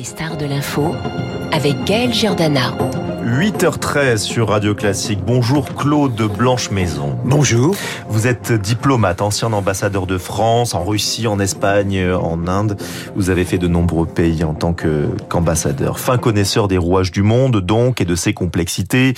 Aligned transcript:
Les 0.00 0.06
stars 0.06 0.38
de 0.38 0.46
l'info 0.46 0.94
avec 1.52 1.84
Gaël 1.84 2.10
Giordana. 2.10 2.74
8h13 3.22 4.16
sur 4.16 4.48
Radio 4.48 4.74
Classique. 4.74 5.20
Bonjour 5.26 5.74
Claude 5.74 6.14
Blanche 6.38 6.70
Maison. 6.70 7.18
Bonjour. 7.24 7.76
Vous 8.08 8.26
êtes 8.26 8.50
diplomate, 8.52 9.20
ancien 9.20 9.52
ambassadeur 9.52 10.06
de 10.06 10.16
France, 10.16 10.72
en 10.74 10.84
Russie, 10.84 11.26
en 11.26 11.38
Espagne, 11.38 12.02
en 12.14 12.48
Inde. 12.48 12.80
Vous 13.16 13.28
avez 13.28 13.44
fait 13.44 13.58
de 13.58 13.68
nombreux 13.68 14.06
pays 14.06 14.42
en 14.42 14.54
tant 14.54 14.72
qu'ambassadeur. 14.72 15.98
fin 15.98 16.16
connaisseur 16.16 16.66
des 16.66 16.78
rouages 16.78 17.12
du 17.12 17.22
monde, 17.22 17.58
donc, 17.58 18.00
et 18.00 18.06
de 18.06 18.14
ses 18.14 18.32
complexités. 18.32 19.12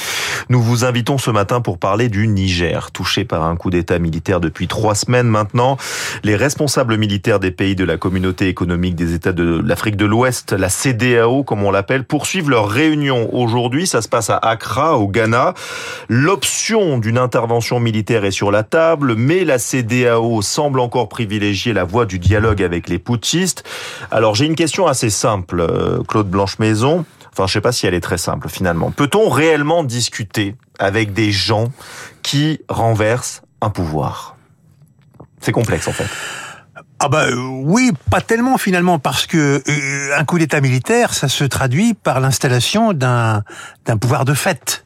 Nous 0.48 0.60
vous 0.60 0.84
invitons 0.84 1.16
ce 1.16 1.30
matin 1.30 1.60
pour 1.60 1.78
parler 1.78 2.08
du 2.08 2.26
Niger, 2.26 2.90
touché 2.90 3.24
par 3.24 3.44
un 3.44 3.54
coup 3.54 3.70
d'état 3.70 4.00
militaire 4.00 4.40
depuis 4.40 4.66
trois 4.66 4.96
semaines 4.96 5.28
maintenant. 5.28 5.76
Les 6.24 6.34
responsables 6.34 6.96
militaires 6.96 7.38
des 7.38 7.52
pays 7.52 7.76
de 7.76 7.84
la 7.84 7.98
communauté 7.98 8.48
économique 8.48 8.96
des 8.96 9.14
États 9.14 9.32
de 9.32 9.62
l'Afrique 9.64 9.96
de 9.96 10.06
l'Ouest, 10.06 10.52
la 10.52 10.68
CDAO 10.68 11.44
comme 11.44 11.62
on 11.62 11.70
l'appelle, 11.70 12.02
poursuivent 12.02 12.50
leur 12.50 12.68
réunion 12.68 13.32
aujourd'hui 13.32 13.86
ça 13.92 14.02
se 14.02 14.08
passe 14.08 14.30
à 14.30 14.38
Accra, 14.38 14.96
au 14.96 15.06
Ghana. 15.06 15.54
L'option 16.08 16.98
d'une 16.98 17.18
intervention 17.18 17.78
militaire 17.78 18.24
est 18.24 18.30
sur 18.30 18.50
la 18.50 18.62
table, 18.62 19.14
mais 19.16 19.44
la 19.44 19.58
CDAO 19.58 20.40
semble 20.42 20.80
encore 20.80 21.08
privilégier 21.08 21.72
la 21.72 21.84
voie 21.84 22.06
du 22.06 22.18
dialogue 22.18 22.62
avec 22.62 22.88
les 22.88 22.98
putschistes. 22.98 23.64
Alors 24.10 24.34
j'ai 24.34 24.46
une 24.46 24.54
question 24.54 24.86
assez 24.86 25.10
simple, 25.10 25.60
euh, 25.60 26.02
Claude 26.08 26.28
Blanche-Maison. 26.28 27.04
Enfin, 27.32 27.46
je 27.46 27.52
sais 27.52 27.60
pas 27.60 27.72
si 27.72 27.86
elle 27.86 27.94
est 27.94 28.00
très 28.00 28.18
simple 28.18 28.48
finalement. 28.48 28.90
Peut-on 28.90 29.28
réellement 29.28 29.84
discuter 29.84 30.54
avec 30.78 31.12
des 31.12 31.30
gens 31.30 31.70
qui 32.22 32.60
renversent 32.68 33.42
un 33.60 33.70
pouvoir? 33.70 34.36
C'est 35.40 35.52
complexe 35.52 35.86
en 35.86 35.92
fait. 35.92 36.08
Ah 37.04 37.08
bah 37.08 37.26
euh, 37.26 37.34
oui, 37.34 37.90
pas 38.12 38.20
tellement 38.20 38.58
finalement 38.58 39.00
parce 39.00 39.26
que 39.26 39.60
euh, 39.68 40.16
un 40.16 40.24
coup 40.24 40.38
d'État 40.38 40.60
militaire, 40.60 41.14
ça 41.14 41.26
se 41.26 41.42
traduit 41.42 41.94
par 41.94 42.20
l'installation 42.20 42.92
d'un 42.92 43.42
d'un 43.86 43.96
pouvoir 43.96 44.24
de 44.24 44.34
fait 44.34 44.84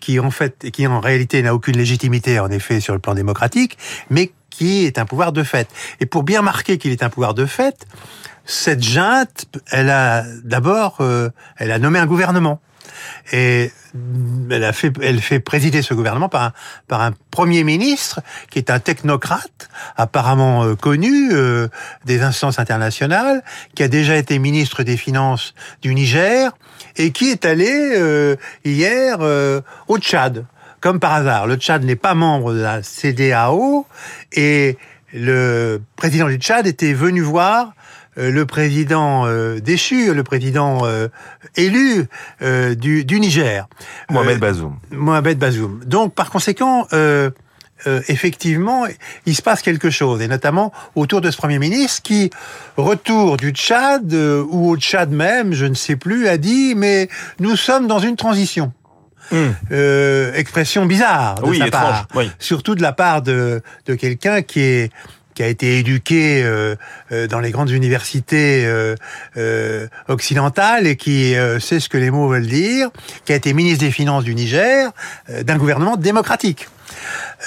qui 0.00 0.18
en 0.18 0.32
fait 0.32 0.72
qui 0.72 0.84
en 0.88 0.98
réalité 0.98 1.40
n'a 1.40 1.54
aucune 1.54 1.76
légitimité 1.76 2.40
en 2.40 2.50
effet 2.50 2.80
sur 2.80 2.94
le 2.94 2.98
plan 2.98 3.14
démocratique, 3.14 3.78
mais 4.10 4.32
qui 4.52 4.84
est 4.84 4.98
un 4.98 5.06
pouvoir 5.06 5.32
de 5.32 5.42
fait. 5.42 5.68
Et 6.00 6.06
pour 6.06 6.22
bien 6.22 6.42
marquer 6.42 6.78
qu'il 6.78 6.92
est 6.92 7.02
un 7.02 7.10
pouvoir 7.10 7.34
de 7.34 7.46
fait, 7.46 7.86
cette 8.44 8.82
junte, 8.82 9.46
elle 9.70 9.90
a 9.90 10.24
d'abord, 10.44 10.98
euh, 11.00 11.30
elle 11.56 11.72
a 11.72 11.78
nommé 11.78 11.98
un 11.98 12.06
gouvernement 12.06 12.60
et 13.32 13.70
elle 14.50 14.64
a 14.64 14.72
fait, 14.72 14.92
elle 15.02 15.20
fait 15.20 15.38
présider 15.38 15.82
ce 15.82 15.94
gouvernement 15.94 16.28
par 16.28 16.42
un, 16.42 16.52
par 16.88 17.02
un 17.02 17.12
premier 17.30 17.62
ministre 17.62 18.20
qui 18.50 18.58
est 18.58 18.70
un 18.70 18.78
technocrate 18.78 19.68
apparemment 19.96 20.64
euh, 20.64 20.74
connu 20.74 21.30
euh, 21.32 21.68
des 22.04 22.22
instances 22.22 22.58
internationales, 22.58 23.42
qui 23.74 23.82
a 23.82 23.88
déjà 23.88 24.16
été 24.16 24.38
ministre 24.38 24.82
des 24.82 24.96
Finances 24.96 25.54
du 25.82 25.94
Niger 25.94 26.52
et 26.96 27.12
qui 27.12 27.30
est 27.30 27.44
allé 27.44 27.70
euh, 27.70 28.36
hier 28.64 29.18
au 29.88 29.98
Tchad. 29.98 30.44
Comme 30.82 30.98
par 30.98 31.12
hasard, 31.12 31.46
le 31.46 31.54
Tchad 31.54 31.84
n'est 31.84 31.94
pas 31.94 32.14
membre 32.14 32.52
de 32.52 32.60
la 32.60 32.82
CDAO 32.82 33.86
et 34.32 34.76
le 35.14 35.80
président 35.94 36.26
du 36.26 36.38
Tchad 36.38 36.66
était 36.66 36.92
venu 36.92 37.20
voir 37.20 37.72
euh, 38.18 38.32
le 38.32 38.46
président 38.46 39.24
euh, 39.24 39.60
déchu, 39.60 40.12
le 40.12 40.24
président 40.24 40.80
euh, 40.82 41.06
élu 41.56 42.08
du, 42.40 43.04
du, 43.04 43.20
Niger. 43.20 43.68
Mohamed 44.10 44.40
Bazoum. 44.40 44.76
Mohamed 44.90 45.38
Bazoum. 45.38 45.82
Donc, 45.86 46.16
par 46.16 46.30
conséquent, 46.30 46.88
effectivement, 48.08 48.84
il 49.24 49.36
se 49.36 49.42
passe 49.42 49.62
quelque 49.62 49.88
chose, 49.90 50.20
et 50.20 50.26
notamment 50.26 50.72
autour 50.96 51.20
de 51.20 51.30
ce 51.30 51.36
Premier 51.36 51.60
ministre 51.60 52.02
qui, 52.02 52.30
retour 52.76 53.36
du 53.36 53.50
Tchad, 53.50 54.12
ou 54.12 54.70
au 54.70 54.76
Tchad 54.76 55.12
même, 55.12 55.52
je 55.52 55.66
ne 55.66 55.74
sais 55.74 55.94
plus, 55.94 56.26
a 56.26 56.38
dit, 56.38 56.74
mais 56.76 57.08
nous 57.38 57.54
sommes 57.54 57.86
dans 57.86 58.00
une 58.00 58.16
transition. 58.16 58.72
Hmm. 59.32 59.74
expression 60.34 60.84
bizarre 60.86 61.40
de 61.40 61.54
sa 61.54 61.68
part, 61.68 62.06
surtout 62.38 62.74
de 62.74 62.82
la 62.82 62.92
part 62.92 63.22
de, 63.22 63.62
de 63.86 63.94
quelqu'un 63.94 64.42
qui 64.42 64.60
est 64.60 64.92
qui 65.34 65.42
a 65.42 65.48
été 65.48 65.78
éduqué 65.78 66.42
euh, 66.42 66.76
euh, 67.10 67.26
dans 67.26 67.40
les 67.40 67.50
grandes 67.50 67.70
universités 67.70 68.64
euh, 68.66 69.86
occidentales 70.08 70.86
et 70.86 70.96
qui 70.96 71.34
sait 71.60 71.80
ce 71.80 71.88
que 71.88 71.98
les 71.98 72.10
mots 72.10 72.28
veulent 72.28 72.46
dire, 72.46 72.90
qui 73.24 73.32
a 73.32 73.36
été 73.36 73.52
ministre 73.52 73.84
des 73.84 73.90
Finances 73.90 74.24
du 74.24 74.34
Niger, 74.34 74.90
d'un 75.42 75.56
gouvernement 75.56 75.96
démocratique. 75.96 76.68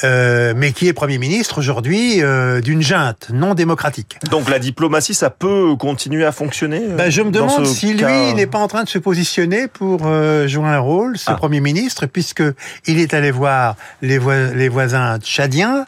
Euh, 0.04 0.54
mais 0.56 0.72
qui 0.72 0.88
est 0.88 0.94
Premier 0.94 1.18
ministre 1.18 1.60
aujourd'hui 1.60 2.22
euh, 2.22 2.60
d'une 2.60 2.82
junte 2.82 3.28
non 3.32 3.54
démocratique. 3.54 4.18
Donc 4.30 4.50
la 4.50 4.60
diplomatie, 4.60 5.14
ça 5.14 5.30
peut 5.30 5.76
continuer 5.78 6.26
à 6.26 6.32
fonctionner 6.32 6.82
euh, 6.84 6.96
ben, 6.96 7.10
Je 7.10 7.22
me 7.22 7.32
demande 7.32 7.66
si 7.66 7.94
lui 7.94 8.34
n'est 8.34 8.48
pas 8.48 8.60
en 8.60 8.68
train 8.68 8.84
de 8.84 8.90
se 8.90 8.98
positionner 8.98 9.68
pour 9.68 10.00
jouer 10.00 10.68
un 10.68 10.80
rôle, 10.80 11.18
ce 11.18 11.32
ah. 11.32 11.36
Premier 11.36 11.62
ministre, 11.62 12.06
puisque 12.06 12.44
il 12.86 13.00
est 13.00 13.14
allé 13.14 13.32
voir 13.32 13.76
les, 14.02 14.20
les 14.54 14.70
voisins 14.70 15.18
tchadiens, 15.20 15.86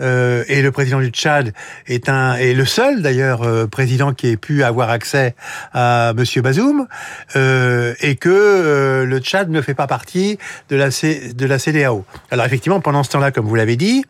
et 0.00 0.62
le 0.62 0.70
président 0.70 1.00
du 1.00 1.08
Tchad 1.08 1.52
est, 1.86 2.08
un, 2.08 2.34
est 2.34 2.54
le 2.54 2.64
seul 2.64 3.02
d'ailleurs 3.02 3.68
président 3.68 4.12
qui 4.12 4.28
ait 4.28 4.36
pu 4.36 4.64
avoir 4.64 4.90
accès 4.90 5.34
à 5.72 6.12
Monsieur 6.16 6.42
Bazoum, 6.42 6.86
et 7.34 8.16
que 8.16 9.04
le 9.06 9.18
Tchad 9.18 9.50
ne 9.50 9.60
fait 9.60 9.74
pas 9.74 9.86
partie 9.86 10.38
de 10.70 10.76
la, 10.76 10.90
C, 10.90 11.32
de 11.34 11.46
la 11.46 11.58
CDAO. 11.58 12.04
Alors 12.30 12.46
effectivement, 12.46 12.80
pendant 12.80 13.02
ce 13.02 13.10
temps-là, 13.12 13.30
comme 13.30 13.46
vous 13.46 13.54
l'avez 13.54 13.76
dit, 13.76 14.04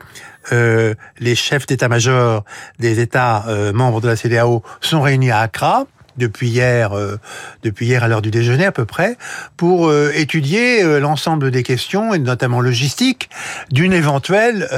euh, 0.52 0.94
les 1.18 1.34
chefs 1.34 1.66
d'état-major 1.66 2.44
des 2.78 3.00
États 3.00 3.44
euh, 3.46 3.72
membres 3.72 4.00
de 4.00 4.08
la 4.08 4.16
CDAO 4.16 4.62
sont 4.80 5.00
réunis 5.00 5.30
à 5.30 5.40
Accra 5.40 5.86
depuis 6.18 6.48
hier, 6.48 6.92
euh, 6.92 7.18
depuis 7.62 7.86
hier 7.86 8.04
à 8.04 8.08
l'heure 8.08 8.20
du 8.20 8.30
déjeuner 8.30 8.66
à 8.66 8.72
peu 8.72 8.84
près, 8.84 9.16
pour 9.56 9.91
étudier 10.14 11.00
l'ensemble 11.00 11.50
des 11.50 11.62
questions 11.62 12.12
et 12.12 12.18
notamment 12.18 12.60
logistiques 12.60 13.30
d'une 13.70 13.94
éventuelle 13.94 14.68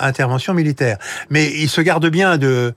intervention 0.00 0.52
militaire. 0.52 0.98
Mais 1.30 1.46
ils 1.46 1.70
se 1.70 1.80
gardent 1.80 2.10
bien 2.10 2.36
de 2.36 2.74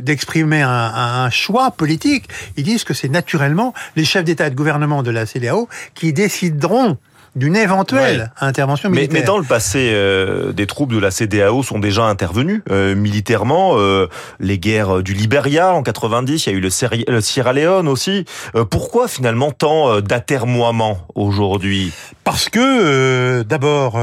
d'exprimer 0.00 0.62
un, 0.62 0.68
un, 0.70 1.28
choix 1.30 1.72
politique. 1.72 2.28
Ils 2.56 2.62
disent 2.62 2.84
que 2.84 2.94
c'est 2.94 3.08
naturellement 3.08 3.74
les 3.96 4.04
chefs 4.04 4.24
d'État 4.24 4.46
et 4.46 4.50
de 4.50 4.54
gouvernement 4.54 5.02
de 5.02 5.10
la 5.10 5.26
CDAO 5.26 5.68
qui 5.94 6.12
décideront 6.12 6.98
d'une 7.36 7.54
éventuelle 7.54 8.32
intervention 8.40 8.88
militaire. 8.88 9.20
Mais, 9.20 9.22
dans 9.22 9.36
le 9.36 9.44
passé, 9.44 9.90
euh, 9.92 10.52
des 10.52 10.66
troupes 10.66 10.92
de 10.92 10.98
la 10.98 11.10
CDAO 11.10 11.62
sont 11.62 11.78
déjà 11.78 12.04
intervenues 12.04 12.62
euh, 12.70 12.94
militairement. 12.94 13.74
Euh, 13.76 14.08
les 14.40 14.58
guerres 14.58 15.02
du 15.02 15.12
Liberia 15.12 15.72
en 15.74 15.82
90, 15.82 16.46
il 16.46 16.50
y 16.50 16.54
a 16.54 16.58
eu 16.58 16.60
le, 16.60 17.20
Sierra 17.20 17.52
Leone 17.52 17.88
aussi. 17.88 18.24
pourquoi 18.70 19.06
finalement 19.06 19.52
tant 19.52 20.00
d'atermoiement 20.00 21.06
aujourd'hui? 21.14 21.92
Parce 22.24 22.48
que 22.48 23.42
d'abord, 23.42 24.00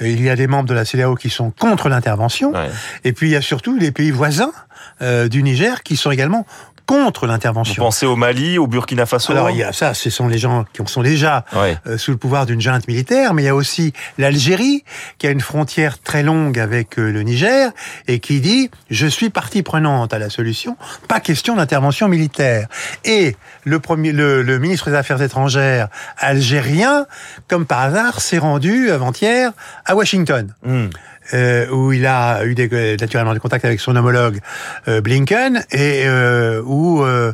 il 0.00 0.22
y 0.22 0.30
a 0.30 0.36
des 0.36 0.46
membres 0.46 0.68
de 0.68 0.74
la 0.74 0.84
CDAO 0.84 1.14
qui 1.16 1.28
sont 1.30 1.50
contre 1.50 1.88
l'intervention, 1.88 2.52
et 3.04 3.12
puis 3.12 3.28
il 3.28 3.32
y 3.32 3.36
a 3.36 3.42
surtout 3.42 3.76
les 3.76 3.92
pays 3.92 4.10
voisins 4.10 4.52
du 5.00 5.42
Niger 5.42 5.82
qui 5.82 5.96
sont 5.96 6.10
également 6.10 6.46
contre 6.86 7.26
l'intervention. 7.26 7.82
Vous 7.82 7.86
pensez 7.86 8.06
au 8.06 8.16
Mali, 8.16 8.58
au 8.58 8.66
Burkina 8.66 9.06
Faso 9.06 9.32
Alors 9.32 9.50
il 9.50 9.56
y 9.56 9.62
a 9.62 9.72
ça, 9.72 9.94
ce 9.94 10.10
sont 10.10 10.28
les 10.28 10.38
gens 10.38 10.64
qui 10.72 10.82
sont 10.86 11.02
déjà 11.02 11.44
euh, 11.54 11.98
sous 11.98 12.10
le 12.10 12.16
pouvoir 12.16 12.46
d'une 12.46 12.60
junte 12.60 12.86
militaire, 12.88 13.34
mais 13.34 13.42
il 13.42 13.46
y 13.46 13.48
a 13.48 13.54
aussi 13.54 13.92
l'Algérie 14.18 14.84
qui 15.18 15.26
a 15.26 15.30
une 15.30 15.40
frontière 15.40 15.98
très 15.98 16.22
longue 16.22 16.58
avec 16.58 16.98
euh, 16.98 17.10
le 17.10 17.22
Niger 17.22 17.70
et 18.08 18.18
qui 18.18 18.40
dit 18.40 18.70
je 18.90 19.06
suis 19.06 19.30
partie 19.30 19.62
prenante 19.62 20.12
à 20.12 20.18
la 20.18 20.30
solution, 20.30 20.76
pas 21.08 21.20
question 21.20 21.56
d'intervention 21.56 22.08
militaire. 22.08 22.68
Et 23.04 23.36
le 23.64 23.80
premier, 23.80 24.12
le, 24.12 24.42
le, 24.42 24.58
ministre 24.58 24.90
des 24.90 24.96
Affaires 24.96 25.22
étrangères 25.22 25.88
algérien, 26.18 27.06
comme 27.48 27.66
par 27.66 27.80
hasard, 27.80 28.20
s'est 28.20 28.38
rendu 28.38 28.90
avant-hier 28.90 29.52
à 29.86 29.94
Washington. 29.94 30.54
Hmm 30.64 30.88
euh, 31.32 31.68
où 31.70 31.92
il 31.92 32.06
a 32.06 32.44
eu 32.44 32.54
des, 32.54 32.96
naturellement 32.96 33.34
des 33.34 33.40
contacts 33.40 33.64
avec 33.64 33.80
son 33.80 33.96
homologue 33.96 34.40
euh, 34.88 35.00
Blinken 35.00 35.64
et 35.70 36.02
euh, 36.06 36.62
où 36.64 37.02
euh, 37.02 37.32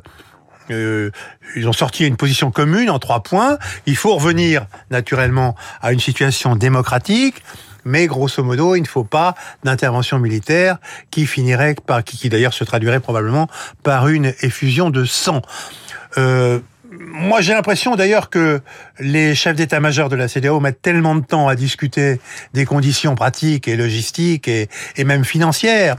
euh, 0.70 1.10
ils 1.56 1.68
ont 1.68 1.72
sorti 1.72 2.06
une 2.06 2.16
position 2.16 2.50
commune 2.50 2.90
en 2.90 2.98
trois 2.98 3.22
points. 3.22 3.58
Il 3.86 3.96
faut 3.96 4.14
revenir 4.14 4.66
naturellement 4.90 5.56
à 5.82 5.92
une 5.92 6.00
situation 6.00 6.56
démocratique. 6.56 7.42
Mais 7.86 8.06
grosso 8.06 8.42
modo, 8.42 8.74
il 8.74 8.82
ne 8.82 8.86
faut 8.86 9.04
pas 9.04 9.34
d'intervention 9.64 10.18
militaire 10.18 10.76
qui 11.10 11.26
finirait 11.26 11.74
par, 11.74 12.04
qui, 12.04 12.18
qui 12.18 12.28
d'ailleurs 12.28 12.52
se 12.52 12.62
traduirait 12.62 13.00
probablement 13.00 13.48
par 13.82 14.08
une 14.08 14.34
effusion 14.42 14.90
de 14.90 15.06
sang. 15.06 15.40
Euh, 16.18 16.60
moi, 17.00 17.40
j'ai 17.40 17.54
l'impression 17.54 17.96
d'ailleurs 17.96 18.28
que 18.28 18.60
les 18.98 19.34
chefs 19.34 19.56
d'état-major 19.56 20.10
de 20.10 20.16
la 20.16 20.28
CDAO 20.28 20.60
mettent 20.60 20.82
tellement 20.82 21.14
de 21.14 21.24
temps 21.24 21.48
à 21.48 21.54
discuter 21.54 22.20
des 22.52 22.66
conditions 22.66 23.14
pratiques 23.14 23.68
et 23.68 23.76
logistiques 23.76 24.48
et, 24.48 24.68
même 25.04 25.24
financières 25.24 25.96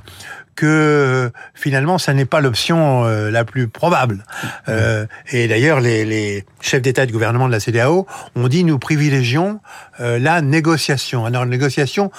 que 0.56 1.31
finalement, 1.56 1.98
ça 1.98 2.13
n'est 2.13 2.25
pas 2.25 2.39
l'option 2.39 3.03
euh, 3.06 3.31
la 3.31 3.45
plus 3.45 3.68
probable. 3.68 4.24
Euh, 4.69 5.07
et 5.31 5.48
d'ailleurs, 5.48 5.80
les, 5.80 6.45
chefs 6.59 6.83
d'État 6.83 7.03
et 7.03 7.07
de 7.07 7.12
gouvernement 7.12 7.48
de 7.48 7.51
la 7.51 7.59
CDAO 7.59 8.06
ont 8.36 8.48
dit 8.48 8.63
nous 8.63 8.77
privilégions 8.77 9.59
euh, 10.01 10.19
la 10.19 10.42
négociation. 10.42 11.25
Alors, 11.25 11.45
la 11.45 11.50
négociation 11.50 12.12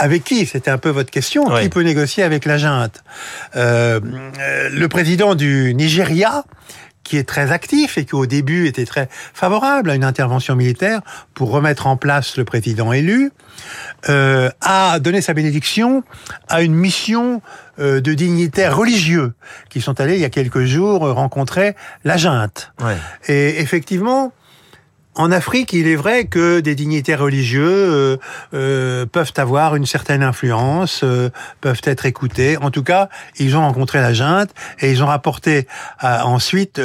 avec 0.00 0.24
qui? 0.24 0.46
C'était 0.46 0.70
un 0.70 0.78
peu 0.78 0.90
votre 0.90 1.10
question. 1.10 1.44
Qui 1.60 1.68
peut 1.68 1.82
négocier 1.82 2.24
avec 2.24 2.44
la 2.44 2.58
junte? 2.58 3.04
Le 3.54 4.86
président 4.88 5.34
du 5.34 5.72
Nigeria 5.74 6.44
qui 7.06 7.16
est 7.16 7.24
très 7.24 7.52
actif 7.52 7.98
et 7.98 8.04
qui 8.04 8.14
au 8.14 8.26
début 8.26 8.66
était 8.66 8.84
très 8.84 9.08
favorable 9.32 9.90
à 9.90 9.94
une 9.94 10.04
intervention 10.04 10.56
militaire 10.56 11.00
pour 11.34 11.50
remettre 11.50 11.86
en 11.86 11.96
place 11.96 12.36
le 12.36 12.44
président 12.44 12.92
élu, 12.92 13.30
euh, 14.08 14.50
a 14.60 14.98
donné 14.98 15.20
sa 15.20 15.32
bénédiction 15.32 16.02
à 16.48 16.62
une 16.62 16.74
mission 16.74 17.42
euh, 17.78 18.00
de 18.00 18.12
dignitaires 18.12 18.76
religieux 18.76 19.34
qui 19.70 19.80
sont 19.80 20.00
allés 20.00 20.16
il 20.16 20.20
y 20.20 20.24
a 20.24 20.30
quelques 20.30 20.64
jours 20.64 21.00
rencontrer 21.14 21.76
la 22.04 22.16
junte. 22.16 22.72
Ouais. 22.80 22.96
Et 23.28 23.60
effectivement, 23.60 24.32
en 25.16 25.32
Afrique, 25.32 25.72
il 25.72 25.88
est 25.88 25.96
vrai 25.96 26.26
que 26.26 26.60
des 26.60 26.74
dignitaires 26.74 27.20
religieux 27.20 27.64
euh, 27.66 28.16
euh, 28.52 29.06
peuvent 29.06 29.32
avoir 29.36 29.74
une 29.74 29.86
certaine 29.86 30.22
influence, 30.22 31.00
euh, 31.02 31.30
peuvent 31.62 31.80
être 31.84 32.04
écoutés. 32.04 32.58
En 32.58 32.70
tout 32.70 32.82
cas, 32.82 33.08
ils 33.38 33.56
ont 33.56 33.60
rencontré 33.60 34.00
la 34.00 34.12
junte 34.12 34.50
et 34.80 34.90
ils 34.90 35.02
ont 35.02 35.06
rapporté 35.06 35.66
ensuite 36.02 36.78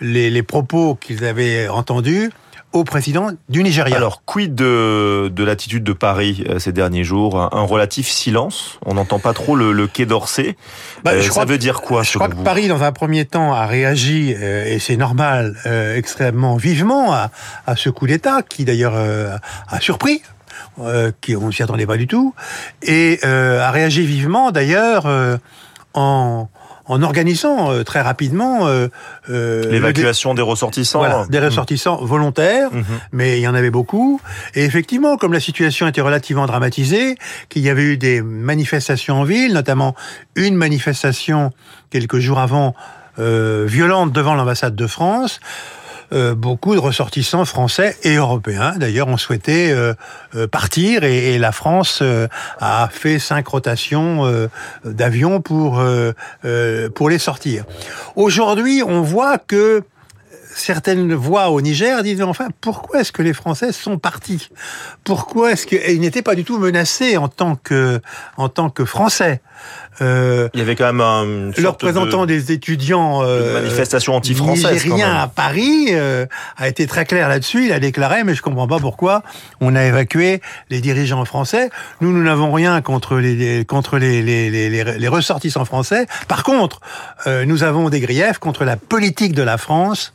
les, 0.00 0.30
les 0.30 0.42
propos 0.42 0.94
qu'ils 0.94 1.24
avaient 1.24 1.68
entendus 1.68 2.30
au 2.72 2.84
président 2.84 3.30
du 3.48 3.62
Nigeria. 3.62 3.96
Alors, 3.96 4.22
quid 4.24 4.54
de, 4.54 5.30
de 5.34 5.44
l'attitude 5.44 5.84
de 5.84 5.92
Paris 5.92 6.44
euh, 6.48 6.58
ces 6.58 6.72
derniers 6.72 7.04
jours? 7.04 7.40
Un, 7.40 7.62
relatif 7.62 8.08
silence? 8.08 8.78
On 8.84 8.94
n'entend 8.94 9.18
pas 9.18 9.32
trop 9.32 9.56
le, 9.56 9.72
le 9.72 9.86
Quai 9.86 10.06
d'Orsay? 10.06 10.56
Bah, 11.04 11.12
euh, 11.12 11.22
ça 11.22 11.44
veut 11.44 11.58
dire 11.58 11.80
quoi 11.80 12.02
Je 12.02 12.14
crois 12.14 12.28
que 12.28 12.36
Paris, 12.36 12.68
dans 12.68 12.82
un 12.82 12.92
premier 12.92 13.24
temps, 13.24 13.52
a 13.52 13.66
réagi, 13.66 14.34
euh, 14.36 14.66
et 14.66 14.78
c'est 14.78 14.96
normal, 14.96 15.56
extrêmement 15.96 16.56
vivement 16.56 17.12
à, 17.12 17.30
à 17.66 17.76
ce 17.76 17.90
coup 17.90 18.06
d'État, 18.06 18.42
qui 18.42 18.64
d'ailleurs 18.64 18.94
a 18.96 19.80
surpris 19.80 20.22
qui 21.20 21.36
on 21.36 21.50
s'y 21.50 21.62
attendait 21.62 21.86
pas 21.86 21.96
du 21.96 22.06
tout, 22.06 22.34
et 22.82 23.20
a 23.24 23.70
réagi 23.70 24.06
vivement 24.06 24.50
d'ailleurs 24.50 25.06
en 25.94 26.48
en 26.88 27.02
organisant 27.02 27.70
euh, 27.70 27.84
très 27.84 28.00
rapidement 28.00 28.66
euh, 28.66 28.88
euh 29.30 29.70
l'évacuation 29.70 30.34
des 30.34 30.42
ressortissants, 30.42 30.98
voilà, 30.98 31.26
des 31.28 31.38
ressortissants 31.38 31.96
volontaires, 32.04 32.72
mhm. 32.72 32.84
mais 33.12 33.38
il 33.38 33.42
y 33.42 33.48
en 33.48 33.54
avait 33.54 33.70
beaucoup. 33.70 34.20
Et 34.54 34.64
effectivement, 34.64 35.16
comme 35.16 35.32
la 35.32 35.40
situation 35.40 35.86
était 35.86 36.00
relativement 36.00 36.46
dramatisée, 36.46 37.16
qu'il 37.48 37.62
y 37.62 37.68
avait 37.68 37.82
eu 37.82 37.96
des 37.96 38.22
manifestations 38.22 39.20
en 39.20 39.24
ville, 39.24 39.52
notamment 39.52 39.94
une 40.34 40.56
manifestation 40.56 41.52
quelques 41.90 42.18
jours 42.18 42.38
avant 42.38 42.74
euh, 43.18 43.64
violente 43.66 44.12
devant 44.12 44.34
l'ambassade 44.34 44.76
de 44.76 44.86
France. 44.86 45.40
Euh, 46.14 46.34
beaucoup 46.34 46.74
de 46.74 46.80
ressortissants 46.80 47.44
français 47.44 47.94
et 48.02 48.14
européens. 48.14 48.72
D'ailleurs, 48.78 49.08
ont 49.08 49.18
souhaité 49.18 49.70
euh, 49.70 49.92
euh, 50.34 50.46
partir 50.46 51.04
et, 51.04 51.34
et, 51.34 51.38
la 51.38 51.52
France 51.52 52.02
a 52.60 52.88
fait 52.90 53.18
cinq 53.18 53.46
rotations 53.48 54.48
d'avions 54.84 55.40
pour 55.40 55.82
pour 56.94 57.10
les 57.10 57.18
sortir. 57.18 57.64
Aujourd'hui, 58.16 58.82
on 58.86 59.02
voit 59.02 59.38
que 59.38 59.82
certaines 60.58 61.14
voix 61.14 61.50
au 61.50 61.60
Niger 61.60 62.02
disent 62.02 62.22
enfin 62.22 62.48
pourquoi 62.60 63.00
est-ce 63.00 63.12
que 63.12 63.22
les 63.22 63.32
Français 63.32 63.72
sont 63.72 63.98
partis? 63.98 64.48
Pourquoi 65.04 65.52
est-ce 65.52 65.66
qu'ils 65.66 66.00
n'étaient 66.00 66.22
pas 66.22 66.34
du 66.34 66.44
tout 66.44 66.58
menacés 66.58 67.16
en 67.16 67.28
tant 67.28 67.56
que 67.56 68.00
en 68.36 68.48
tant 68.48 68.70
que 68.70 68.84
Français 68.84 69.40
euh, 70.00 70.48
Il 70.54 70.60
y 70.60 70.62
avait 70.62 70.76
quand 70.76 70.86
même 70.86 71.00
un 71.00 71.50
le 71.56 71.68
représentant 71.68 72.26
des 72.26 72.52
étudiants 72.52 73.22
euh, 73.22 73.54
manifestation 73.54 74.14
anti-française 74.14 74.86
à 75.02 75.28
Paris 75.28 75.88
euh, 75.90 76.26
a 76.56 76.68
été 76.68 76.86
très 76.86 77.04
clair 77.04 77.28
là-dessus. 77.28 77.66
Il 77.66 77.72
a 77.72 77.80
déclaré 77.80 78.24
mais 78.24 78.34
je 78.34 78.42
comprends 78.42 78.68
pas 78.68 78.78
pourquoi 78.78 79.22
on 79.60 79.74
a 79.76 79.84
évacué 79.84 80.40
les 80.70 80.80
dirigeants 80.80 81.24
français. 81.24 81.70
Nous 82.00 82.12
nous 82.12 82.22
n'avons 82.22 82.52
rien 82.52 82.80
contre 82.80 83.16
les, 83.16 83.64
contre 83.64 83.98
les, 83.98 84.22
les, 84.22 84.50
les, 84.50 84.84
les, 84.84 85.08
ressortissants 85.08 85.64
français. 85.64 86.06
Par 86.26 86.42
contre, 86.42 86.80
euh, 87.26 87.44
nous 87.44 87.62
avons 87.62 87.88
des 87.88 88.00
griefs 88.00 88.38
contre 88.38 88.64
la 88.64 88.76
politique 88.76 89.32
de 89.34 89.42
la 89.42 89.58
France 89.58 90.12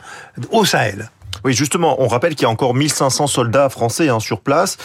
au 0.51 0.65
Sahel. 0.65 1.09
Oui, 1.44 1.54
justement, 1.54 2.01
on 2.01 2.07
rappelle 2.07 2.36
qu'il 2.36 2.44
y 2.44 2.45
a 2.45 2.50
encore 2.50 2.74
1500 2.74 3.28
soldats 3.28 3.69
français 3.69 4.10
hein, 4.10 4.19
sur 4.19 4.42
place. 4.42 4.78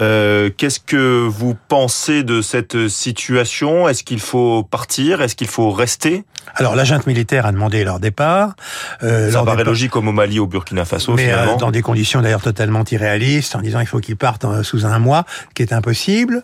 Euh, 0.00 0.50
Qu'est-ce 0.56 0.80
que 0.80 1.26
vous 1.26 1.56
pensez 1.68 2.22
de 2.22 2.40
cette 2.40 2.88
situation? 2.88 3.88
Est-ce 3.88 4.02
qu'il 4.04 4.20
faut 4.20 4.62
partir? 4.62 5.20
Est-ce 5.20 5.36
qu'il 5.36 5.48
faut 5.48 5.70
rester? 5.70 6.24
Alors, 6.54 6.76
la 6.76 6.84
junte 6.84 7.06
militaire 7.06 7.44
a 7.44 7.52
demandé 7.52 7.82
leur 7.84 7.98
départ. 7.98 8.54
Euh, 9.02 9.30
Ça 9.32 9.42
paraît 9.42 9.64
logique 9.64 9.90
comme 9.90 10.08
au 10.08 10.12
Mali, 10.12 10.38
au 10.38 10.46
Burkina 10.46 10.84
Faso, 10.84 11.14
mais 11.14 11.32
euh, 11.32 11.56
dans 11.56 11.70
des 11.70 11.82
conditions 11.82 12.22
d'ailleurs 12.22 12.40
totalement 12.40 12.84
irréalistes, 12.90 13.56
en 13.56 13.60
disant 13.60 13.80
il 13.80 13.86
faut 13.86 13.98
qu'ils 13.98 14.16
partent 14.16 14.44
euh, 14.44 14.62
sous 14.62 14.86
un 14.86 14.98
mois, 14.98 15.24
qui 15.54 15.62
est 15.62 15.72
impossible. 15.72 16.42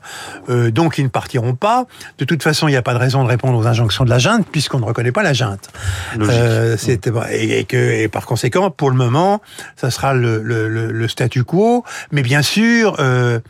Euh, 0.48 0.70
donc, 0.70 0.98
ils 0.98 1.04
ne 1.04 1.08
partiront 1.08 1.54
pas. 1.54 1.86
De 2.18 2.24
toute 2.24 2.42
façon, 2.42 2.66
il 2.68 2.72
n'y 2.72 2.76
a 2.76 2.82
pas 2.82 2.94
de 2.94 2.98
raison 2.98 3.22
de 3.22 3.28
répondre 3.28 3.56
aux 3.56 3.66
injonctions 3.66 4.04
de 4.04 4.10
la 4.10 4.18
junte, 4.18 4.46
puisqu'on 4.50 4.80
ne 4.80 4.84
reconnaît 4.84 5.12
pas 5.12 5.22
la 5.22 5.32
junte. 5.32 5.70
Euh, 6.20 6.76
et, 7.30 7.60
et, 7.60 7.64
que, 7.64 7.76
et 7.76 8.08
par 8.08 8.26
conséquent, 8.26 8.70
pour 8.70 8.90
le 8.90 8.96
moment, 8.96 9.40
ça 9.76 9.90
sera 9.90 10.14
le, 10.14 10.42
le, 10.42 10.68
le, 10.68 11.08
statu 11.08 11.44
quo. 11.44 11.84
Mais 12.10 12.22
bien 12.22 12.42
sûr, 12.42 12.96
euh, 12.98 13.40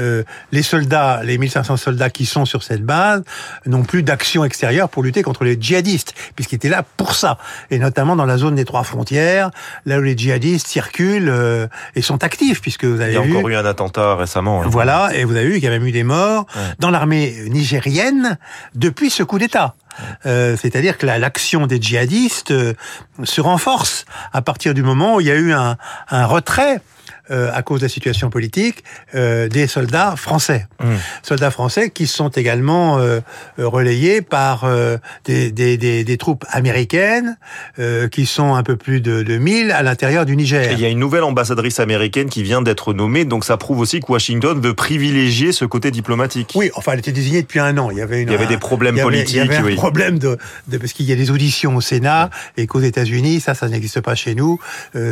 euh, 0.00 0.22
les 0.52 0.62
soldats, 0.62 1.22
les 1.24 1.38
1500 1.38 1.76
soldats 1.76 2.10
qui 2.10 2.26
sont 2.26 2.44
sur 2.44 2.62
cette 2.62 2.82
base, 2.82 3.22
n'ont 3.66 3.82
plus 3.82 4.02
d'action 4.02 4.44
extérieure 4.44 4.88
pour 4.88 5.02
lutter 5.02 5.22
contre 5.22 5.44
les 5.44 5.56
djihadistes, 5.58 6.14
puisqu'ils 6.34 6.56
étaient 6.56 6.68
là 6.68 6.84
pour 6.96 7.14
ça, 7.14 7.38
et 7.70 7.78
notamment 7.78 8.14
dans 8.14 8.26
la 8.26 8.36
zone 8.36 8.54
des 8.54 8.64
trois 8.64 8.84
frontières, 8.84 9.50
là 9.86 9.98
où 9.98 10.02
les 10.02 10.16
djihadistes 10.16 10.66
circulent 10.66 11.30
euh, 11.30 11.66
et 11.94 12.02
sont 12.02 12.22
actifs, 12.22 12.60
puisque 12.60 12.84
vous 12.84 13.00
avez 13.00 13.12
vu... 13.12 13.18
Il 13.24 13.32
y 13.32 13.36
a 13.36 13.38
encore 13.38 13.48
eu 13.48 13.56
un 13.56 13.64
attentat 13.64 14.14
récemment. 14.16 14.62
Hein. 14.62 14.68
Voilà, 14.68 15.10
et 15.14 15.24
vous 15.24 15.36
avez 15.36 15.46
vu 15.46 15.54
qu'il 15.54 15.64
y 15.64 15.66
avait 15.68 15.84
eu 15.84 15.92
des 15.92 16.04
morts 16.04 16.46
dans 16.78 16.90
l'armée 16.90 17.34
nigérienne 17.48 18.38
depuis 18.74 19.10
ce 19.10 19.22
coup 19.22 19.38
d'État. 19.38 19.74
Euh, 20.26 20.56
c'est-à-dire 20.56 20.98
que 20.98 21.06
l'action 21.06 21.66
des 21.66 21.80
djihadistes 21.80 22.50
euh, 22.50 22.74
se 23.24 23.40
renforce 23.40 24.04
à 24.32 24.42
partir 24.42 24.74
du 24.74 24.82
moment 24.82 25.16
où 25.16 25.20
il 25.20 25.26
y 25.26 25.30
a 25.30 25.36
eu 25.36 25.52
un, 25.52 25.76
un 26.10 26.26
retrait 26.26 26.80
euh, 27.30 27.50
à 27.52 27.62
cause 27.62 27.80
de 27.80 27.84
la 27.84 27.90
situation 27.90 28.30
politique, 28.30 28.82
euh, 29.14 29.48
des 29.48 29.66
soldats 29.66 30.14
français. 30.16 30.66
Mmh. 30.82 30.86
Soldats 31.22 31.50
français 31.50 31.90
qui 31.90 32.06
sont 32.06 32.30
également 32.30 32.98
euh, 32.98 33.20
relayés 33.58 34.22
par 34.22 34.66
des, 35.24 35.50
des, 35.52 35.76
des, 35.76 36.04
des, 36.04 36.16
troupes 36.16 36.44
américaines 36.50 37.36
qui 38.10 38.26
sont 38.26 38.54
un 38.54 38.62
peu 38.62 38.76
plus 38.76 39.00
de, 39.00 39.22
de 39.22 39.36
1000 39.36 39.72
à 39.72 39.82
l'intérieur 39.82 40.24
du 40.24 40.36
Niger. 40.36 40.70
Et 40.70 40.72
il 40.72 40.80
y 40.80 40.84
a 40.84 40.88
une 40.88 40.98
nouvelle 40.98 41.22
ambassadrice 41.22 41.80
américaine 41.80 42.28
qui 42.28 42.42
vient 42.42 42.62
d'être 42.62 42.94
nommée, 42.94 43.24
donc 43.24 43.44
ça 43.44 43.56
prouve 43.56 43.80
aussi 43.80 44.00
que 44.00 44.10
Washington 44.10 44.60
veut 44.60 44.74
privilégier 44.74 45.52
ce 45.52 45.64
côté 45.64 45.90
diplomatique. 45.90 46.52
Oui, 46.54 46.70
enfin 46.74 46.92
elle 46.92 47.00
était 47.00 47.12
désignée 47.12 47.42
depuis 47.42 47.60
un 47.60 47.76
an. 47.78 47.90
Il 47.90 47.98
y 47.98 48.02
avait, 48.02 48.22
une, 48.22 48.28
il 48.28 48.32
y 48.32 48.34
avait 48.34 48.46
des 48.46 48.58
problèmes 48.58 48.98
politiques. 48.98 49.36
Il 49.36 49.52
y 49.52 49.56
avait 49.56 49.72
un 49.72 49.76
problème 49.76 50.18
de, 50.18 50.38
de, 50.68 50.78
parce 50.78 50.92
qu'il 50.92 51.06
y 51.06 51.12
a 51.12 51.16
des 51.16 51.30
auditions 51.30 51.76
au 51.76 51.80
Sénat 51.80 52.30
et 52.56 52.66
qu'aux 52.66 52.80
États-Unis, 52.80 53.40
ça, 53.40 53.54
ça 53.54 53.68
n'existe 53.68 54.00
pas 54.00 54.14
chez 54.14 54.34
nous. 54.34 54.58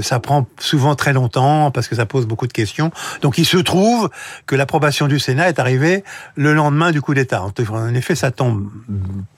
ça 0.02 0.20
prend 0.20 0.46
souvent 0.58 0.94
très 0.94 1.12
longtemps 1.12 1.70
parce 1.70 1.88
que 1.88 1.94
ça 1.94 2.05
pose 2.06 2.26
beaucoup 2.26 2.46
de 2.46 2.52
questions. 2.52 2.90
Donc 3.22 3.38
il 3.38 3.44
se 3.44 3.58
trouve 3.58 4.10
que 4.46 4.56
l'approbation 4.56 5.06
du 5.06 5.18
Sénat 5.18 5.48
est 5.48 5.58
arrivée 5.58 6.04
le 6.34 6.54
lendemain 6.54 6.92
du 6.92 7.00
coup 7.00 7.14
d'État. 7.14 7.42
En 7.42 7.94
effet, 7.94 8.14
ça 8.14 8.30
tombe 8.30 8.70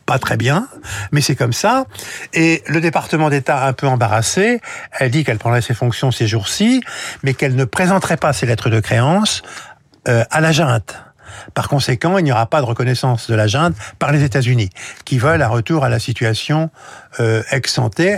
pas 0.06 0.18
très 0.18 0.36
bien, 0.36 0.68
mais 1.12 1.20
c'est 1.20 1.36
comme 1.36 1.52
ça. 1.52 1.84
Et 2.32 2.62
le 2.66 2.80
département 2.80 3.28
d'État, 3.28 3.66
un 3.66 3.72
peu 3.72 3.86
embarrassé, 3.86 4.60
elle 4.98 5.10
dit 5.10 5.24
qu'elle 5.24 5.38
prendrait 5.38 5.62
ses 5.62 5.74
fonctions 5.74 6.10
ces 6.10 6.26
jours-ci, 6.26 6.82
mais 7.22 7.34
qu'elle 7.34 7.54
ne 7.56 7.64
présenterait 7.64 8.16
pas 8.16 8.32
ses 8.32 8.46
lettres 8.46 8.70
de 8.70 8.80
créance 8.80 9.42
euh, 10.08 10.24
à 10.30 10.40
la 10.40 10.52
junte. 10.52 10.96
Par 11.54 11.68
conséquent, 11.68 12.18
il 12.18 12.24
n'y 12.24 12.32
aura 12.32 12.46
pas 12.46 12.60
de 12.60 12.66
reconnaissance 12.66 13.28
de 13.28 13.34
la 13.34 13.46
junte 13.46 13.74
par 13.98 14.12
les 14.12 14.22
États-Unis, 14.22 14.70
qui 15.04 15.18
veulent 15.18 15.42
un 15.42 15.48
retour 15.48 15.84
à 15.84 15.88
la 15.88 15.98
situation 15.98 16.70
euh, 17.20 17.42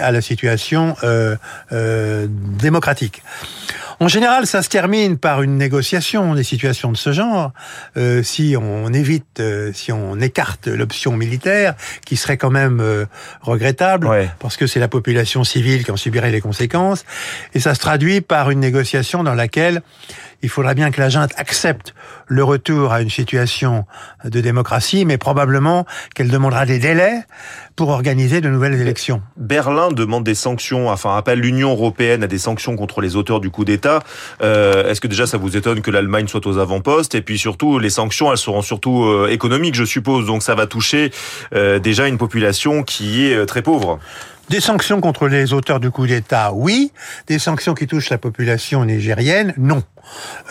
à 0.00 0.10
la 0.12 0.20
situation 0.20 0.96
euh, 1.02 1.36
euh, 1.72 2.26
démocratique. 2.28 3.22
En 4.02 4.08
général, 4.08 4.46
ça 4.46 4.62
se 4.62 4.70
termine 4.70 5.18
par 5.18 5.42
une 5.42 5.58
négociation 5.58 6.34
des 6.34 6.42
situations 6.42 6.90
de 6.90 6.96
ce 6.96 7.12
genre. 7.12 7.52
Euh, 7.98 8.22
si 8.22 8.56
on 8.58 8.90
évite, 8.94 9.40
euh, 9.40 9.72
si 9.74 9.92
on 9.92 10.18
écarte 10.18 10.68
l'option 10.68 11.14
militaire, 11.18 11.74
qui 12.06 12.16
serait 12.16 12.38
quand 12.38 12.50
même 12.50 12.80
euh, 12.80 13.04
regrettable, 13.42 14.08
parce 14.38 14.56
que 14.56 14.66
c'est 14.66 14.80
la 14.80 14.88
population 14.88 15.44
civile 15.44 15.84
qui 15.84 15.90
en 15.90 15.98
subirait 15.98 16.30
les 16.30 16.40
conséquences, 16.40 17.04
et 17.52 17.60
ça 17.60 17.74
se 17.74 17.80
traduit 17.80 18.22
par 18.22 18.50
une 18.50 18.60
négociation 18.60 19.22
dans 19.22 19.34
laquelle 19.34 19.82
il 20.42 20.48
faudra 20.48 20.72
bien 20.72 20.90
que 20.90 21.00
la 21.00 21.10
junte 21.10 21.32
accepte 21.36 21.94
le 22.26 22.42
retour 22.42 22.94
à 22.94 23.02
une 23.02 23.10
situation 23.10 23.84
de 24.24 24.40
démocratie, 24.40 25.04
mais 25.04 25.18
probablement 25.18 25.84
qu'elle 26.14 26.30
demandera 26.30 26.64
des 26.64 26.78
délais 26.78 27.20
pour 27.76 27.90
organiser 27.90 28.40
de 28.40 28.48
nouvelles 28.48 28.79
Berlin 29.36 29.90
demande 29.90 30.24
des 30.24 30.34
sanctions, 30.34 30.88
enfin 30.88 31.16
appelle 31.16 31.40
l'Union 31.40 31.70
européenne 31.70 32.22
à 32.22 32.26
des 32.26 32.38
sanctions 32.38 32.76
contre 32.76 33.00
les 33.00 33.16
auteurs 33.16 33.40
du 33.40 33.50
coup 33.50 33.64
d'État. 33.64 34.00
Euh, 34.42 34.88
Est-ce 34.88 35.00
que 35.00 35.08
déjà 35.08 35.26
ça 35.26 35.38
vous 35.38 35.56
étonne 35.56 35.80
que 35.80 35.90
l'Allemagne 35.90 36.28
soit 36.28 36.46
aux 36.46 36.58
avant-postes? 36.58 37.14
Et 37.14 37.22
puis 37.22 37.38
surtout, 37.38 37.78
les 37.78 37.90
sanctions, 37.90 38.30
elles 38.30 38.38
seront 38.38 38.62
surtout 38.62 39.04
euh, 39.04 39.28
économiques, 39.30 39.74
je 39.74 39.84
suppose. 39.84 40.26
Donc 40.26 40.42
ça 40.42 40.54
va 40.54 40.66
toucher 40.66 41.10
euh, 41.54 41.78
déjà 41.78 42.08
une 42.08 42.18
population 42.18 42.82
qui 42.82 43.26
est 43.26 43.34
euh, 43.34 43.46
très 43.46 43.62
pauvre. 43.62 43.98
Des 44.50 44.58
sanctions 44.60 45.00
contre 45.00 45.28
les 45.28 45.52
auteurs 45.52 45.78
du 45.78 45.92
coup 45.92 46.08
d'État, 46.08 46.52
oui. 46.52 46.90
Des 47.28 47.38
sanctions 47.38 47.72
qui 47.72 47.86
touchent 47.86 48.10
la 48.10 48.18
population 48.18 48.84
nigérienne, 48.84 49.54
non. 49.56 49.84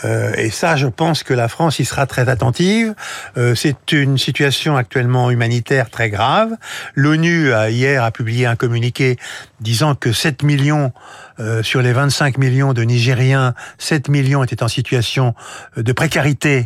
Euh, 0.06 0.32
et 0.38 0.48
ça, 0.48 0.74
je 0.76 0.86
pense 0.86 1.22
que 1.22 1.34
la 1.34 1.48
France 1.48 1.80
y 1.80 1.84
sera 1.84 2.06
très 2.06 2.30
attentive. 2.30 2.94
Euh, 3.36 3.54
c'est 3.54 3.92
une 3.92 4.16
situation 4.16 4.74
actuellement 4.74 5.30
humanitaire 5.30 5.90
très 5.90 6.08
grave. 6.08 6.56
L'ONU 6.94 7.52
hier 7.68 8.02
a 8.02 8.10
publié 8.10 8.46
un 8.46 8.56
communiqué 8.56 9.18
disant 9.60 9.94
que 9.94 10.12
7 10.12 10.44
millions 10.44 10.92
euh, 11.38 11.62
sur 11.62 11.82
les 11.82 11.92
25 11.92 12.38
millions 12.38 12.72
de 12.72 12.80
Nigériens, 12.80 13.52
7 13.76 14.08
millions 14.08 14.42
étaient 14.42 14.62
en 14.62 14.68
situation 14.68 15.34
de 15.76 15.92
précarité 15.92 16.64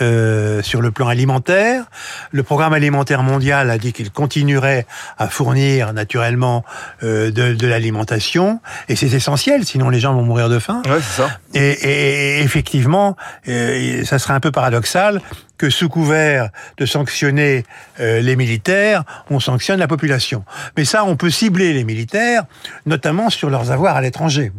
euh, 0.00 0.62
sur 0.62 0.80
le 0.80 0.90
plan 0.90 1.08
alimentaire. 1.08 1.84
Le 2.32 2.42
programme 2.42 2.72
alimentaire 2.72 3.22
mondial 3.22 3.70
a 3.70 3.78
dit 3.78 3.92
qu'il 3.92 4.10
continuerait 4.10 4.86
à 5.18 5.28
fournir 5.28 5.92
naturellement 5.92 6.64
euh, 7.02 7.30
de, 7.30 7.54
de 7.54 7.66
l'alimentation 7.66 8.60
et 8.88 8.96
c'est 8.96 9.12
essentiel, 9.12 9.64
sinon 9.64 9.88
les 9.88 10.00
gens 10.00 10.14
vont 10.14 10.22
mourir 10.22 10.48
de 10.48 10.58
faim. 10.58 10.82
Ouais, 10.86 11.00
ça. 11.00 11.28
Et, 11.54 11.70
et, 11.70 12.42
effectivement, 12.42 13.16
euh, 13.48 14.04
ça 14.04 14.18
serait 14.18 14.34
un 14.34 14.40
peu 14.40 14.50
paradoxal 14.50 15.20
que 15.58 15.70
sous 15.70 15.88
couvert 15.88 16.50
de 16.76 16.86
sanctionner 16.86 17.64
euh, 18.00 18.20
les 18.20 18.36
militaires, 18.36 19.04
on 19.30 19.40
sanctionne 19.40 19.78
la 19.78 19.88
population. 19.88 20.44
Mais 20.76 20.84
ça, 20.84 21.04
on 21.04 21.16
peut 21.16 21.30
cibler 21.30 21.72
les 21.72 21.84
militaires, 21.84 22.44
notamment 22.86 23.30
sur 23.30 23.50
leurs 23.50 23.70
avoirs 23.70 23.96
à 23.96 24.00
l'étranger. 24.00 24.52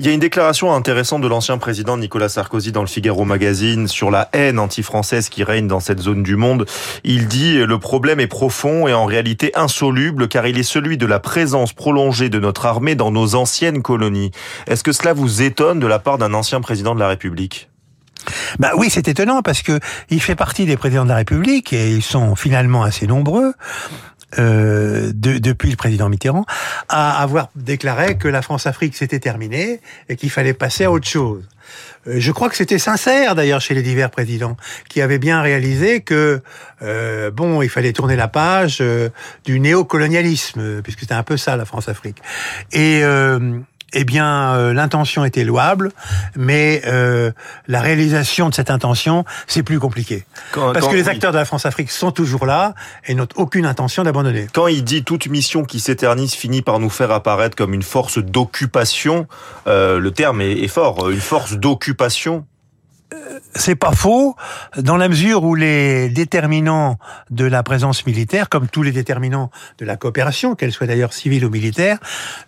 Il 0.00 0.06
y 0.06 0.08
a 0.08 0.12
une 0.12 0.20
déclaration 0.20 0.72
intéressante 0.72 1.20
de 1.20 1.28
l'ancien 1.28 1.58
président 1.58 1.98
Nicolas 1.98 2.30
Sarkozy 2.30 2.72
dans 2.72 2.80
le 2.80 2.86
Figaro 2.86 3.26
Magazine 3.26 3.86
sur 3.86 4.10
la 4.10 4.30
haine 4.32 4.58
anti-française 4.58 5.28
qui 5.28 5.44
règne 5.44 5.66
dans 5.66 5.78
cette 5.78 6.00
zone 6.00 6.22
du 6.22 6.36
monde. 6.36 6.64
Il 7.04 7.28
dit 7.28 7.58
le 7.58 7.78
problème 7.78 8.18
est 8.18 8.26
profond 8.26 8.88
et 8.88 8.94
en 8.94 9.04
réalité 9.04 9.52
insoluble 9.54 10.26
car 10.28 10.46
il 10.46 10.58
est 10.58 10.62
celui 10.62 10.96
de 10.96 11.04
la 11.04 11.20
présence 11.20 11.74
prolongée 11.74 12.30
de 12.30 12.38
notre 12.38 12.64
armée 12.64 12.94
dans 12.94 13.10
nos 13.10 13.34
anciennes 13.34 13.82
colonies. 13.82 14.30
Est-ce 14.66 14.82
que 14.82 14.92
cela 14.92 15.12
vous 15.12 15.42
étonne 15.42 15.80
de 15.80 15.86
la 15.86 15.98
part 15.98 16.16
d'un 16.16 16.32
ancien 16.32 16.62
président 16.62 16.94
de 16.94 17.00
la 17.00 17.08
République? 17.08 17.68
Bah 18.58 18.70
oui, 18.78 18.88
c'est 18.88 19.06
étonnant 19.06 19.42
parce 19.42 19.60
que 19.60 19.80
il 20.08 20.22
fait 20.22 20.34
partie 20.34 20.64
des 20.64 20.78
présidents 20.78 21.04
de 21.04 21.10
la 21.10 21.16
République 21.16 21.74
et 21.74 21.90
ils 21.90 22.02
sont 22.02 22.36
finalement 22.36 22.84
assez 22.84 23.06
nombreux 23.06 23.52
euh, 24.38 25.12
de, 25.14 25.38
depuis 25.38 25.70
le 25.70 25.76
président 25.76 26.08
Mitterrand, 26.08 26.44
à 26.88 27.20
avoir 27.22 27.48
déclaré 27.56 28.16
que 28.16 28.28
la 28.28 28.42
France-Afrique 28.42 28.96
s'était 28.96 29.18
terminée 29.18 29.80
et 30.08 30.16
qu'il 30.16 30.30
fallait 30.30 30.54
passer 30.54 30.84
à 30.84 30.92
autre 30.92 31.08
chose. 31.08 31.42
Euh, 32.06 32.14
je 32.18 32.32
crois 32.32 32.48
que 32.48 32.56
c'était 32.56 32.78
sincère 32.78 33.34
d'ailleurs 33.34 33.60
chez 33.60 33.74
les 33.74 33.82
divers 33.82 34.10
présidents, 34.10 34.56
qui 34.88 35.00
avaient 35.00 35.18
bien 35.18 35.42
réalisé 35.42 36.00
que 36.00 36.42
euh, 36.82 37.30
bon, 37.30 37.62
il 37.62 37.68
fallait 37.68 37.92
tourner 37.92 38.16
la 38.16 38.28
page 38.28 38.82
du 39.44 39.60
néocolonialisme, 39.60 40.82
puisque 40.82 41.00
c'était 41.00 41.14
un 41.14 41.22
peu 41.24 41.36
ça 41.36 41.56
la 41.56 41.64
France-Afrique. 41.64 42.18
Et 42.72 43.02
eh 43.92 44.04
bien, 44.04 44.54
euh, 44.54 44.72
l'intention 44.72 45.24
était 45.24 45.44
louable, 45.44 45.90
mais 46.36 46.82
euh, 46.86 47.32
la 47.66 47.80
réalisation 47.80 48.48
de 48.48 48.54
cette 48.54 48.70
intention, 48.70 49.24
c'est 49.46 49.62
plus 49.62 49.78
compliqué. 49.78 50.24
Parce 50.54 50.88
que 50.88 50.94
les 50.94 51.08
acteurs 51.08 51.32
de 51.32 51.38
la 51.38 51.44
France-Afrique 51.44 51.90
sont 51.90 52.12
toujours 52.12 52.46
là 52.46 52.74
et 53.06 53.14
n'ont 53.14 53.28
aucune 53.36 53.66
intention 53.66 54.02
d'abandonner. 54.02 54.46
Quand 54.52 54.68
il 54.68 54.84
dit 54.84 55.04
toute 55.04 55.26
mission 55.26 55.64
qui 55.64 55.80
s'éternise 55.80 56.34
finit 56.34 56.62
par 56.62 56.78
nous 56.78 56.90
faire 56.90 57.10
apparaître 57.10 57.56
comme 57.56 57.74
une 57.74 57.82
force 57.82 58.18
d'occupation, 58.18 59.26
euh, 59.66 59.98
le 59.98 60.10
terme 60.10 60.40
est, 60.40 60.52
est 60.52 60.68
fort, 60.68 61.10
une 61.10 61.20
force 61.20 61.54
d'occupation 61.54 62.44
c'est 63.54 63.74
pas 63.74 63.92
faux, 63.92 64.36
dans 64.76 64.96
la 64.96 65.08
mesure 65.08 65.44
où 65.44 65.54
les 65.54 66.08
déterminants 66.08 66.98
de 67.30 67.44
la 67.44 67.62
présence 67.62 68.06
militaire, 68.06 68.48
comme 68.48 68.68
tous 68.68 68.82
les 68.82 68.92
déterminants 68.92 69.50
de 69.78 69.84
la 69.84 69.96
coopération, 69.96 70.54
qu'elle 70.54 70.72
soit 70.72 70.86
d'ailleurs 70.86 71.12
civile 71.12 71.44
ou 71.44 71.50
militaire, 71.50 71.98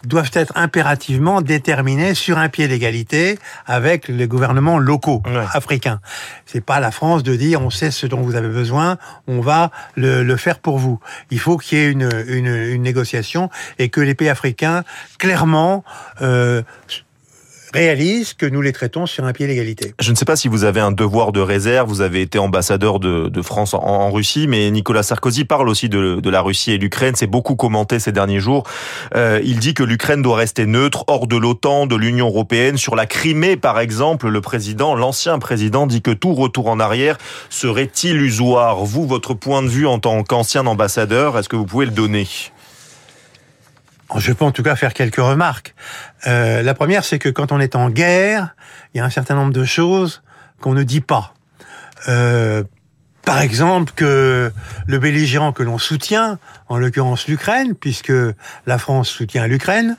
doivent 0.04 0.30
être 0.34 0.52
impérativement 0.56 1.40
déterminés 1.40 2.14
sur 2.14 2.38
un 2.38 2.48
pied 2.48 2.68
d'égalité 2.68 3.38
avec 3.66 4.08
les 4.08 4.26
gouvernements 4.26 4.78
locaux 4.78 5.22
africains. 5.52 6.00
C'est 6.46 6.64
pas 6.64 6.80
la 6.80 6.90
France 6.90 7.22
de 7.22 7.34
dire 7.34 7.60
on 7.62 7.70
sait 7.70 7.90
ce 7.90 8.06
dont 8.06 8.20
vous 8.20 8.34
avez 8.34 8.48
besoin, 8.48 8.98
on 9.26 9.40
va 9.40 9.70
le, 9.96 10.36
faire 10.36 10.58
pour 10.58 10.78
vous. 10.78 10.98
Il 11.30 11.38
faut 11.38 11.58
qu'il 11.58 11.78
y 11.78 11.80
ait 11.82 11.90
une, 11.90 12.08
une, 12.26 12.82
négociation 12.82 13.50
et 13.78 13.88
que 13.88 14.00
les 14.00 14.14
pays 14.14 14.28
africains 14.28 14.82
clairement 15.18 15.84
euh, 16.20 16.62
réalisent 17.72 18.34
que 18.34 18.46
nous 18.46 18.60
les 18.60 18.72
traitons 18.72 19.06
sur 19.06 19.24
un 19.24 19.32
pied 19.32 19.46
d'égalité. 19.46 19.94
Je 20.00 20.10
ne 20.10 20.16
sais 20.16 20.24
pas 20.24 20.36
si 20.36 20.48
vous 20.48 20.64
avez 20.64 20.80
un 20.80 20.92
devoir 20.92 21.32
de 21.32 21.40
réserve, 21.40 21.88
vous 21.88 22.00
avez 22.00 22.20
été 22.20 22.38
ambassadeur 22.38 23.00
de, 23.00 23.28
de 23.28 23.42
France 23.42 23.74
en, 23.74 24.10
Russie, 24.10 24.46
mais 24.46 24.70
Nicolas 24.70 25.02
Sarkozy 25.02 25.44
parle 25.44 25.68
aussi 25.68 25.88
de, 25.88 26.20
de 26.20 26.30
la 26.30 26.40
Russie 26.42 26.72
et 26.72 26.78
l'Ukraine, 26.78 27.14
c'est 27.16 27.26
beaucoup 27.26 27.56
commenté 27.56 27.98
ces 27.98 28.12
derniers 28.12 28.40
jours. 28.40 28.64
Euh, 29.14 29.40
il 29.44 29.58
dit 29.58 29.74
que 29.74 29.82
l'Ukraine 29.82 30.22
doit 30.22 30.36
rester 30.36 30.66
neutre, 30.66 31.04
hors 31.06 31.26
de 31.26 31.36
l'OTAN, 31.36 31.86
de 31.86 31.96
l'Union 31.96 32.26
européenne. 32.26 32.76
Sur 32.76 32.94
la 32.94 33.06
Crimée, 33.06 33.56
par 33.56 33.80
exemple, 33.80 34.28
le 34.28 34.40
président, 34.40 34.94
l'ancien 34.94 35.38
président, 35.38 35.86
dit 35.86 36.02
que 36.02 36.10
tout 36.10 36.34
retour 36.34 36.68
en 36.68 36.80
arrière 36.80 37.16
serait 37.48 37.90
illusoire. 38.02 38.84
Vous, 38.84 39.06
votre 39.06 39.34
point 39.34 39.62
de 39.62 39.68
vue 39.68 39.86
en 39.86 39.98
tant 39.98 40.22
qu'ancien 40.24 40.66
ambassadeur, 40.66 41.38
est-ce 41.38 41.48
que 41.48 41.56
vous 41.56 41.66
pouvez 41.66 41.86
le 41.86 41.92
donner? 41.92 42.26
Je 44.20 44.32
peux 44.32 44.44
en 44.44 44.52
tout 44.52 44.62
cas 44.62 44.76
faire 44.76 44.94
quelques 44.94 45.16
remarques. 45.16 45.74
Euh, 46.26 46.62
la 46.62 46.74
première, 46.74 47.04
c'est 47.04 47.18
que 47.18 47.28
quand 47.28 47.52
on 47.52 47.60
est 47.60 47.76
en 47.76 47.90
guerre, 47.90 48.54
il 48.94 48.98
y 48.98 49.00
a 49.00 49.04
un 49.04 49.10
certain 49.10 49.34
nombre 49.34 49.52
de 49.52 49.64
choses 49.64 50.22
qu'on 50.60 50.74
ne 50.74 50.82
dit 50.82 51.00
pas. 51.00 51.34
Euh, 52.08 52.62
par 53.24 53.40
exemple, 53.40 53.92
que 53.94 54.52
le 54.86 54.98
belligérant 54.98 55.52
que 55.52 55.62
l'on 55.62 55.78
soutient, 55.78 56.38
en 56.68 56.76
l'occurrence 56.76 57.28
l'Ukraine, 57.28 57.74
puisque 57.74 58.12
la 58.66 58.78
France 58.78 59.08
soutient 59.08 59.46
l'Ukraine, 59.46 59.96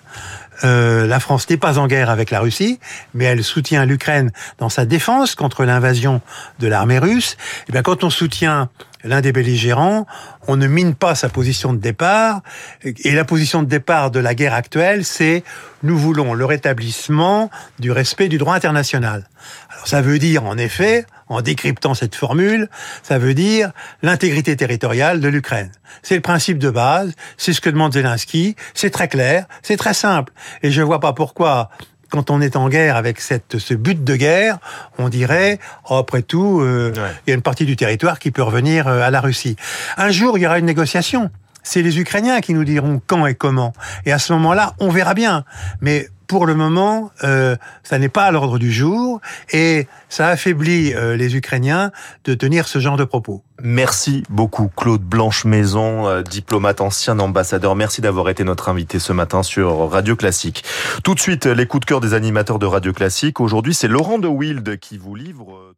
euh, 0.65 1.07
la 1.07 1.19
France 1.19 1.49
n'est 1.49 1.57
pas 1.57 1.79
en 1.79 1.87
guerre 1.87 2.09
avec 2.09 2.31
la 2.31 2.41
Russie, 2.41 2.79
mais 3.13 3.25
elle 3.25 3.43
soutient 3.43 3.85
l'Ukraine 3.85 4.31
dans 4.59 4.69
sa 4.69 4.85
défense 4.85 5.35
contre 5.35 5.63
l'invasion 5.63 6.21
de 6.59 6.67
l'armée 6.67 6.99
russe. 6.99 7.33
Et 7.33 7.65
eh 7.69 7.71
bien, 7.71 7.81
quand 7.81 8.03
on 8.03 8.09
soutient 8.09 8.69
l'un 9.03 9.21
des 9.21 9.31
belligérants, 9.31 10.05
on 10.47 10.55
ne 10.55 10.67
mine 10.67 10.95
pas 10.95 11.15
sa 11.15 11.29
position 11.29 11.73
de 11.73 11.79
départ. 11.79 12.41
Et 12.83 13.11
la 13.11 13.25
position 13.25 13.63
de 13.63 13.67
départ 13.67 14.11
de 14.11 14.19
la 14.19 14.35
guerre 14.35 14.53
actuelle, 14.53 15.05
c'est 15.05 15.43
nous 15.83 15.97
voulons 15.97 16.33
le 16.33 16.45
rétablissement 16.45 17.49
du 17.79 17.91
respect 17.91 18.29
du 18.29 18.37
droit 18.37 18.55
international. 18.55 19.27
Alors 19.69 19.87
ça 19.87 20.01
veut 20.01 20.19
dire, 20.19 20.45
en 20.45 20.57
effet, 20.57 21.05
en 21.27 21.41
décryptant 21.41 21.93
cette 21.93 22.15
formule, 22.15 22.69
ça 23.01 23.17
veut 23.17 23.33
dire 23.33 23.71
l'intégrité 24.01 24.55
territoriale 24.55 25.19
de 25.19 25.27
l'Ukraine. 25.27 25.71
C'est 26.01 26.15
le 26.15 26.21
principe 26.21 26.57
de 26.57 26.69
base, 26.69 27.13
c'est 27.37 27.53
ce 27.53 27.61
que 27.61 27.69
demande 27.69 27.93
Zelensky, 27.93 28.55
c'est 28.73 28.89
très 28.89 29.07
clair, 29.07 29.45
c'est 29.61 29.77
très 29.77 29.93
simple. 29.93 30.33
Et 30.61 30.71
je 30.71 30.81
vois 30.81 30.99
pas 30.99 31.13
pourquoi 31.13 31.69
quand 32.13 32.29
on 32.29 32.41
est 32.41 32.55
en 32.55 32.69
guerre 32.69 32.95
avec 32.95 33.19
cette, 33.19 33.57
ce 33.57 33.73
but 33.73 34.03
de 34.03 34.15
guerre, 34.15 34.59
on 34.99 35.09
dirait, 35.09 35.57
oh, 35.89 35.95
après 35.95 36.21
tout, 36.21 36.61
euh, 36.61 36.93
il 37.25 37.31
y 37.31 37.33
a 37.33 37.35
une 37.35 37.41
partie 37.41 37.65
du 37.65 37.75
territoire 37.75 38.19
qui 38.19 38.29
peut 38.29 38.43
revenir 38.43 38.87
euh, 38.87 39.01
à 39.01 39.09
la 39.09 39.19
Russie. 39.19 39.55
Un 39.97 40.11
jour, 40.11 40.37
il 40.37 40.41
y 40.41 40.45
aura 40.45 40.59
une 40.59 40.67
négociation. 40.67 41.31
C'est 41.63 41.81
les 41.81 41.99
Ukrainiens 41.99 42.39
qui 42.41 42.53
nous 42.53 42.65
diront 42.65 43.01
quand 43.07 43.25
et 43.25 43.33
comment. 43.33 43.73
Et 44.05 44.11
à 44.11 44.19
ce 44.19 44.31
moment-là, 44.33 44.75
on 44.79 44.89
verra 44.89 45.15
bien. 45.15 45.43
Mais 45.81 46.07
pour 46.27 46.45
le 46.45 46.55
moment, 46.55 47.11
euh, 47.23 47.55
ça 47.83 47.99
n'est 47.99 48.09
pas 48.09 48.23
à 48.23 48.31
l'ordre 48.31 48.59
du 48.59 48.71
jour 48.71 49.21
et 49.51 49.87
ça 50.09 50.27
affaiblit 50.27 50.93
euh, 50.93 51.15
les 51.15 51.35
Ukrainiens 51.35 51.91
de 52.25 52.33
tenir 52.33 52.67
ce 52.67 52.79
genre 52.79 52.97
de 52.97 53.03
propos. 53.03 53.43
Merci 53.61 54.23
beaucoup 54.29 54.69
Claude 54.75 55.01
Blanche-Maison, 55.01 56.07
euh, 56.07 56.21
diplomate 56.21 56.81
ancien 56.81 57.19
ambassadeur. 57.19 57.75
Merci 57.75 58.01
d'avoir 58.01 58.29
été 58.29 58.43
notre 58.43 58.69
invité 58.69 58.99
ce 58.99 59.13
matin 59.13 59.43
sur 59.43 59.89
Radio 59.89 60.15
Classique. 60.15 60.63
Tout 61.03 61.15
de 61.15 61.19
suite, 61.19 61.45
les 61.45 61.67
coups 61.67 61.81
de 61.81 61.85
cœur 61.85 62.01
des 62.01 62.13
animateurs 62.13 62.59
de 62.59 62.65
Radio 62.65 62.93
Classique. 62.93 63.39
Aujourd'hui, 63.39 63.73
c'est 63.73 63.87
Laurent 63.87 64.19
de 64.19 64.27
Wild 64.27 64.79
qui 64.79 64.97
vous 64.97 65.15
livre... 65.15 65.73